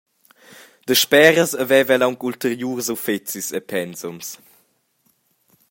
[0.89, 4.27] Dasperas haveva el aunc ulteriurs uffecis e pensums.